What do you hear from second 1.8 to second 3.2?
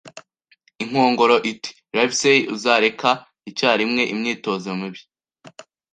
“Livesey, uzareka